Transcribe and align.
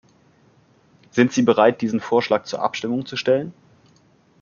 Sind 1.11 1.31
Sie 1.31 1.43
bereit, 1.43 1.81
diesen 1.83 1.99
Vorschlag 1.99 2.45
zur 2.45 2.63
Abstimmung 2.63 3.05
zu 3.05 3.17
stellen? 3.17 3.53